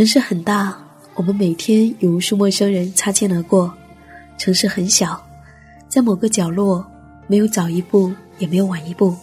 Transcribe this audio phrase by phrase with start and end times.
[0.00, 0.74] 城市很大，
[1.14, 3.70] 我们每天与无数陌生人擦肩而过；
[4.38, 5.22] 城市很小，
[5.90, 6.82] 在某个角落，
[7.26, 9.14] 没有早一步，也没有晚一步，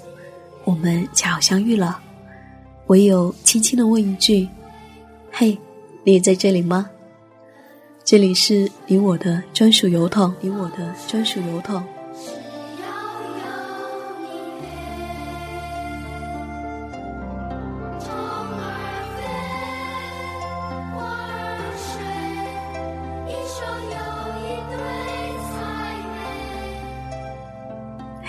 [0.66, 2.00] 我们恰好相遇了。
[2.90, 4.48] 唯有轻轻的问一句
[5.34, 5.58] ：“嘿，
[6.04, 6.88] 你也在这里吗？”
[8.06, 11.84] 这里是你我的专属邮筒，你我的专属邮筒。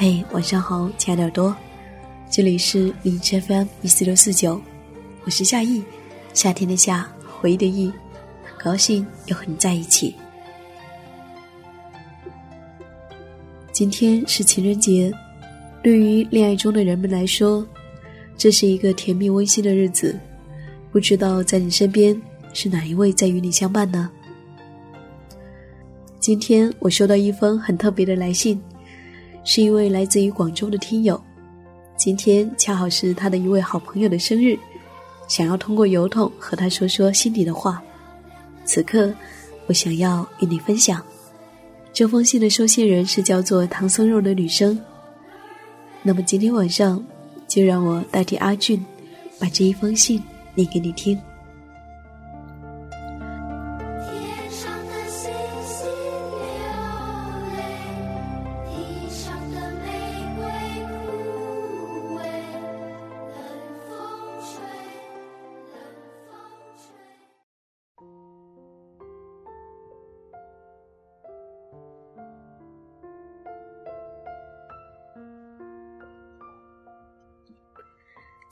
[0.00, 1.52] 嘿，晚上好，亲爱的耳朵，
[2.30, 4.62] 这里是荔枝 FM 一四六四九，
[5.24, 5.82] 我是夏意，
[6.32, 7.92] 夏天的夏，回忆的忆，
[8.44, 10.14] 很高兴又和你在一起。
[13.72, 15.12] 今天是情人节，
[15.82, 17.66] 对于恋爱中的人们来说，
[18.36, 20.16] 这是一个甜蜜温馨的日子。
[20.92, 22.16] 不知道在你身边
[22.52, 24.08] 是哪一位在与你相伴呢？
[26.20, 28.62] 今天我收到一封很特别的来信。
[29.50, 31.18] 是一位来自于广州的听友，
[31.96, 34.58] 今天恰好是他的一位好朋友的生日，
[35.26, 37.82] 想要通过邮筒和他说说心里的话。
[38.66, 39.10] 此刻，
[39.66, 41.02] 我想要与你分享。
[41.94, 44.78] 这封信的收信人是叫做唐僧肉的女生。
[46.02, 47.02] 那么今天晚上，
[47.46, 48.84] 就让我代替阿俊，
[49.38, 50.22] 把这一封信
[50.54, 51.18] 念给你听。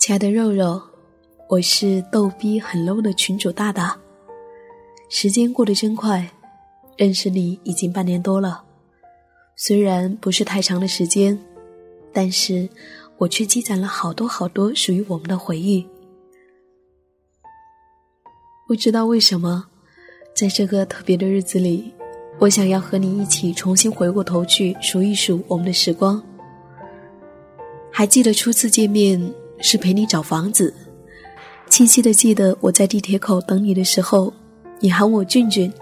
[0.07, 0.81] 亲爱的肉肉，
[1.49, 3.99] 我是逗逼很 low 的群主大大。
[5.09, 6.31] 时间过得真快，
[6.97, 8.63] 认识你已经半年多了。
[9.57, 11.37] 虽然不是太长的时间，
[12.13, 12.69] 但是
[13.19, 15.85] 我却积攒了好多好多属于我们的回忆。
[18.69, 19.67] 不知道为什么，
[20.37, 21.93] 在这个特别的日子里，
[22.39, 26.23] 我想要和你一起重新回过头去数一数我们的时光。
[27.91, 29.21] 还记得初次见面？
[29.59, 30.73] 是陪你找房子，
[31.69, 34.33] 清晰的记得我在地铁口等你的时候，
[34.81, 35.73] 你喊我俊俊。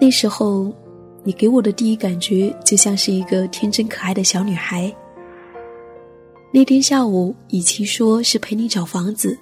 [0.00, 0.72] 那时候，
[1.24, 4.94] 你给我的第一感觉就像是一个天真可爱的小女孩。
[6.52, 9.38] 那天下午，与其说是陪你找房子，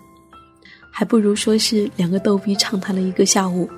[0.91, 3.69] 还不如说是两个逗逼畅谈了一个下午。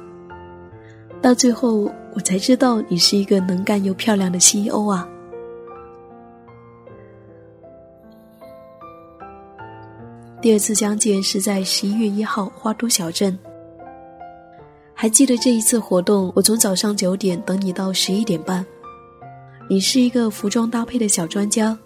[1.23, 5.09] 到最后，我才知道你是一个能干又漂亮的 CEO 啊。
[10.47, 13.37] 第二次相见是在十一月一号花都小镇。
[14.95, 18.65] 还记得这一次活动，我从早上九点等你到十一点半。
[19.69, 21.77] 你是一个服装搭配的小专家，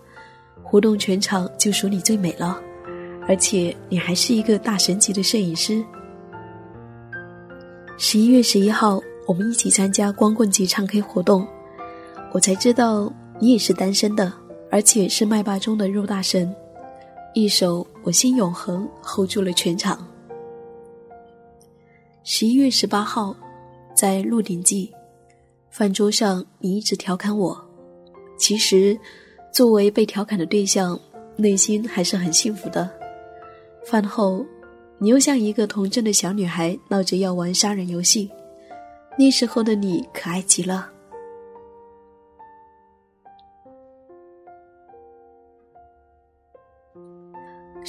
[0.63, 2.61] 活动全场就属你最美了，
[3.27, 5.83] 而且你还是一个大神级的摄影师。
[7.97, 11.49] 十一月十一号，我们一起参加光棍节唱 K 活动，
[12.31, 14.31] 我才知道你也是单身的，
[14.71, 16.55] 而且是麦霸中的肉大神。
[17.33, 20.05] 一首《我心永恒》hold 住了全场。
[22.25, 23.37] 十一月十八号，
[23.95, 24.93] 在《鹿鼎记》
[25.71, 27.57] 饭桌上，你一直调侃我。
[28.37, 28.99] 其实，
[29.53, 30.99] 作为被调侃的对象，
[31.37, 32.91] 内心还是很幸福的。
[33.87, 34.45] 饭后，
[34.99, 38.29] 你又像一个童真的小女孩，闹着要玩杀人游戏。
[39.17, 40.91] 那时候的你，可爱极了。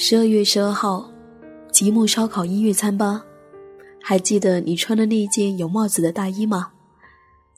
[0.04, 1.08] 十二月十二号，
[1.70, 3.24] 吉木烧烤音乐餐吧，
[4.02, 6.72] 还记得你穿的那件有帽子的大衣吗？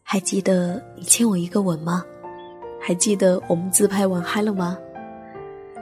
[0.02, 2.04] 还记得你欠我一个吻吗？
[2.78, 4.76] 还记得我们自拍玩嗨了吗？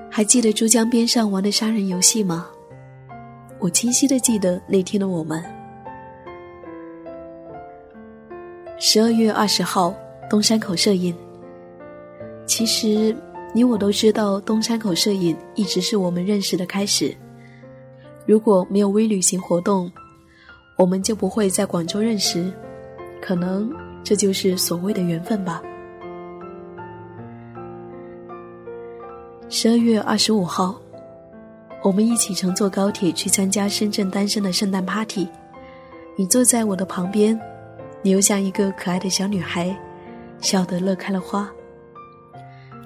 [0.08, 2.46] 还记得珠江边上玩的杀人游戏吗？
[3.58, 5.42] 我清晰的记得那天的我们。
[8.78, 9.92] 十二月二十号，
[10.30, 11.12] 东山口摄影。
[12.46, 13.12] 其实。
[13.54, 17.14] 你我都知道，东山口摄影一直是我们认识的开始。
[18.24, 19.92] 如果没有微旅行活动，
[20.78, 22.50] 我们就不会在广州认识。
[23.20, 23.70] 可能
[24.02, 25.62] 这就是所谓的缘分吧。
[29.48, 30.74] 十二月二十五号，
[31.82, 35.28] 我们一起乘坐高铁去参加深圳单身的圣诞 party。
[36.16, 37.38] 你坐在我的旁边，
[38.00, 39.76] 你又像一个可爱的小女孩，
[40.40, 41.50] 笑得乐开了花。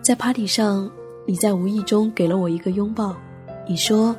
[0.07, 0.89] 在 party 上，
[1.27, 3.17] 你在无意中给了我一个拥抱。
[3.67, 4.15] 你说：“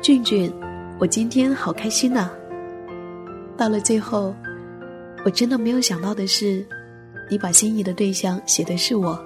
[0.00, 0.50] 俊俊，
[0.98, 2.30] 我今天好开心呐。”
[3.54, 4.34] 到了最后，
[5.26, 6.66] 我真的没有想到的是，
[7.30, 9.22] 你把心仪的对象写的是我。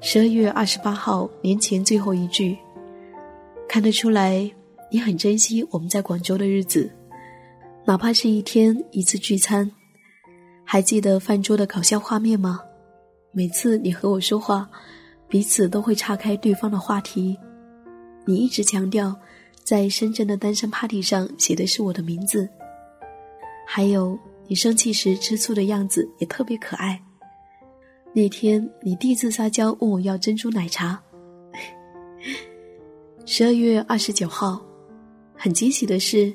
[0.00, 2.58] 十二月二十八号，年前最后一句，
[3.68, 4.50] 看得出来
[4.90, 6.90] 你很珍惜我们在广州的日子，
[7.84, 9.70] 哪怕是一天一次聚餐。
[10.70, 12.60] 还记得饭桌的搞笑画面吗？
[13.32, 14.68] 每次你和我说话，
[15.26, 17.34] 彼此都会岔开对方的话题。
[18.26, 19.18] 你一直强调，
[19.64, 22.46] 在深圳的单身 party 上写的是我的名字。
[23.66, 27.02] 还有你生气时吃醋的样子也特别可爱。
[28.12, 31.02] 那天你第一次撒娇问我要珍珠奶茶。
[33.24, 34.60] 十二月二十九号，
[35.34, 36.30] 很惊喜的是，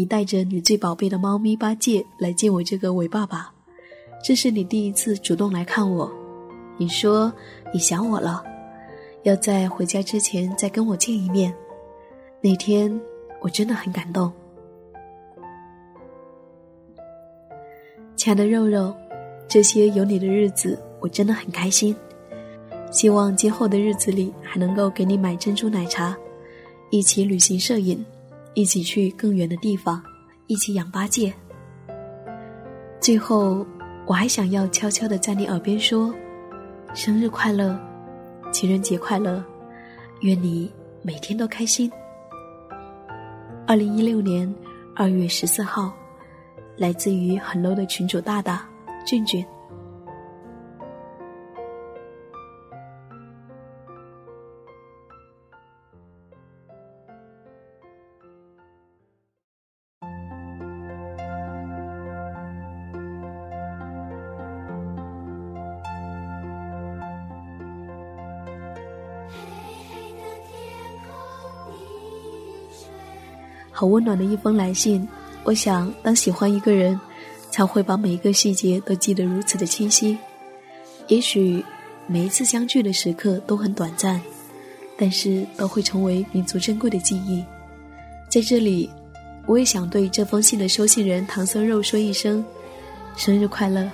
[0.00, 3.52] 你带着你最宝贝的猫咪八戒来见我这个伟爸爸。
[4.24, 6.10] 这是你第一次主动来看我，
[6.78, 7.30] 你说
[7.70, 8.42] 你想我了，
[9.24, 11.54] 要在回家之前再跟我见一面。
[12.40, 12.98] 那天
[13.42, 14.32] 我真的很感动，
[18.16, 18.94] 亲爱的肉肉，
[19.46, 20.82] 这些有你的日子。
[20.98, 21.94] 我真的很开心，
[22.90, 26.16] 希望今后的日子里还能够给你买珍珠奶茶，
[26.88, 28.02] 一起旅行摄影，
[28.54, 30.02] 一起去更远的地方，
[30.46, 31.32] 一起养八戒。
[33.00, 33.64] 最后，
[34.06, 36.12] 我还想要悄悄的在你耳边说：
[36.94, 37.78] 生日快乐，
[38.52, 39.42] 情人节快乐，
[40.20, 40.70] 愿你
[41.02, 41.90] 每天都开心。
[43.66, 44.52] 二零一六年
[44.96, 45.92] 二月十四号，
[46.76, 48.68] 来自于很 low 的群主大大
[49.06, 49.46] 俊俊。
[73.80, 75.08] 好温暖的一封来信，
[75.42, 77.00] 我想，当喜欢一个人，
[77.50, 80.18] 才会把每一个细节都记得如此的清晰。
[81.08, 81.64] 也许
[82.06, 84.20] 每一次相聚的时刻都很短暂，
[84.98, 87.42] 但是都会成为弥足珍贵的记忆。
[88.28, 88.90] 在这里，
[89.46, 92.44] 我也想对这封信的收信人唐僧肉说一声
[93.16, 93.90] 生日快乐，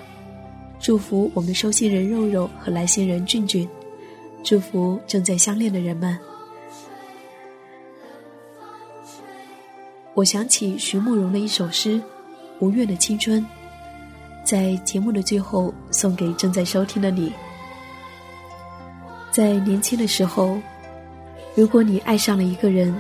[0.80, 3.68] 祝福我们收信人肉肉和来信人俊俊，
[4.42, 6.18] 祝福正在相恋的人们。
[10.16, 12.00] 我想起徐慕容的一首诗
[12.58, 13.38] 《无怨的青春》，
[14.42, 17.30] 在节目的最后送给正在收听的你。
[19.30, 20.58] 在年轻的时候，
[21.54, 22.98] 如果你爱上了一个人，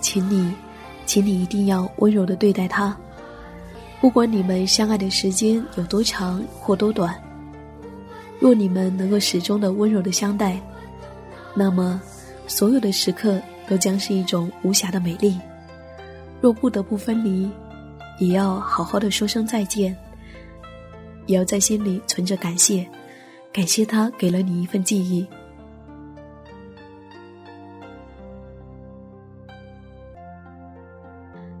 [0.00, 0.52] 请你，
[1.06, 2.96] 请你一定要温柔的对待他，
[4.00, 7.14] 不管你们相爱的时间有多长或多短。
[8.40, 10.60] 若你们能够始终的温柔的相待，
[11.54, 12.02] 那么
[12.48, 15.38] 所有的时刻都将是一种无瑕的美丽。
[16.40, 17.50] 若不得不分离，
[18.18, 19.96] 也要好好的说声再见。
[21.26, 22.86] 也要在心里存着感谢，
[23.52, 25.26] 感谢他给了你一份记忆。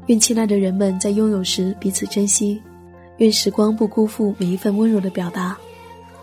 [0.06, 2.62] 愿亲爱的人们在拥有时彼此珍惜，
[3.16, 5.58] 愿时光不辜负每一份温柔的表达。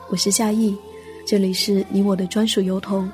[0.09, 0.73] 我是夏意，
[1.25, 3.11] 这里是你我的专属邮筒。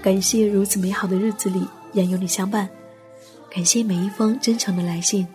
[0.00, 2.66] 感谢如此美好的日子里，仍有你相伴。
[3.50, 5.26] 感谢每一封真诚的来信。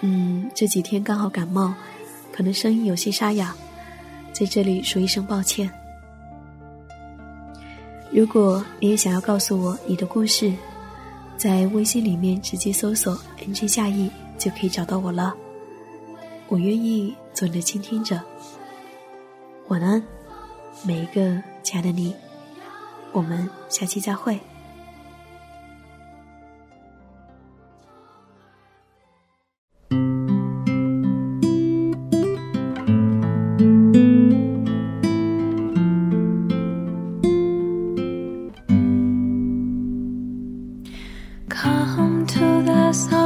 [0.00, 1.74] 嗯，这几天刚好感冒，
[2.32, 3.54] 可能声音有些沙哑，
[4.32, 5.70] 在这里说一声抱歉。
[8.10, 10.52] 如果你也想要告诉我你的故事，
[11.36, 15.34] 在微信里面直接搜索 “nj 夏意”就可以找到我了。
[16.48, 18.20] 我愿意做你的倾听者。
[19.68, 20.02] 晚安，
[20.84, 22.14] 每一个亲爱的你。
[23.12, 24.38] 我们下期再会。
[42.86, 43.25] corazón.